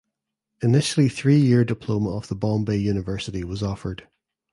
[0.63, 4.07] Initially three year diploma of the Bombay University was offered.